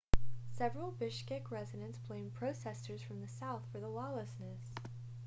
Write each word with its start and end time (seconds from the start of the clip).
several 0.57 0.91
bishkek 0.93 1.51
residents 1.51 1.99
blamed 1.99 2.33
protesters 2.33 3.03
from 3.03 3.21
the 3.21 3.27
south 3.27 3.61
for 3.71 3.79
the 3.79 3.87
lawlessness 3.87 4.71